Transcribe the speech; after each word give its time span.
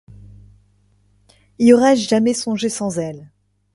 Y 1.59 1.73
aurais-je 1.75 2.07
jamais 2.09 2.33
songé 2.33 2.69
sans 2.69 2.97
elle! 2.97 3.29